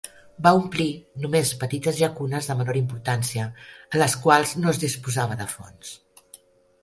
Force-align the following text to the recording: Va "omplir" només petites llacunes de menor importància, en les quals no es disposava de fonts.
Va 0.45 0.51
"omplir" 0.59 0.85
només 1.25 1.51
petites 1.63 1.99
llacunes 2.03 2.47
de 2.51 2.55
menor 2.61 2.79
importància, 2.79 3.45
en 3.89 4.03
les 4.05 4.15
quals 4.25 4.53
no 4.63 4.71
es 4.73 4.81
disposava 4.85 5.37
de 5.43 5.47
fonts. 5.53 5.93